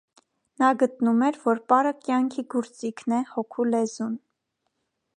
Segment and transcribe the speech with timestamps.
[0.63, 4.21] Նա գտնում էր, որ պարը «կյանքի գուրծիքն է», հոգու լեզուն։